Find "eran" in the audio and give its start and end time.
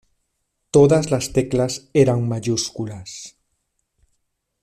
1.93-2.27